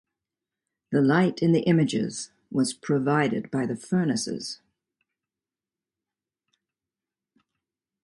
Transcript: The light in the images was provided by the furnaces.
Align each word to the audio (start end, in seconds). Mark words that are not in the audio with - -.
The 0.91 0.99
light 0.99 1.43
in 1.43 1.51
the 1.51 1.59
images 1.59 2.31
was 2.49 2.73
provided 2.73 3.51
by 3.51 3.67
the 3.67 3.75
furnaces. 3.75 4.59